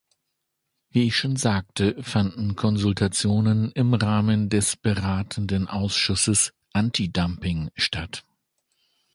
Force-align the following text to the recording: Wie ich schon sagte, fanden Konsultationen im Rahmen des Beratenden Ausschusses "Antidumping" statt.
Wie 0.89 1.03
ich 1.05 1.15
schon 1.15 1.35
sagte, 1.35 1.95
fanden 2.01 2.55
Konsultationen 2.55 3.71
im 3.73 3.93
Rahmen 3.93 4.49
des 4.49 4.75
Beratenden 4.75 5.67
Ausschusses 5.67 6.55
"Antidumping" 6.73 7.69
statt. 7.75 8.23